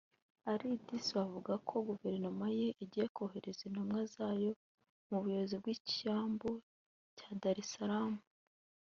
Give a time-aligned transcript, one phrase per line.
[0.51, 4.51] Ali Idisiwa avuga ko guverinoma ye igiye kohereza intumwa zayo
[5.07, 6.51] mu buyobozi bw’ icyambu
[7.17, 8.15] cya Dar Es Salaam